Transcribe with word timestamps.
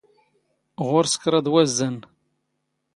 ⵖⵓⵔⵙ 0.85 1.13
ⴽⵕⴰⴹ 1.23 1.45
ⵡⴰⵣⵣⴰⵏⵏ. 1.53 2.01